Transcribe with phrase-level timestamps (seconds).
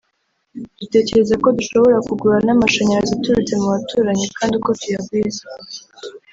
[0.79, 5.45] dutekereza ko dushobora kugura n’amashanyarazi aturutse mu baturanyi kandi uko tuyagwiza